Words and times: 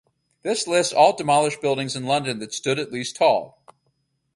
This 0.41 0.65
lists 0.65 0.93
all 0.93 1.15
demolished 1.15 1.61
buildings 1.61 1.95
in 1.95 2.05
London 2.07 2.39
that 2.39 2.55
stood 2.55 2.79
at 2.79 2.91
least 2.91 3.17
tall. 3.17 3.61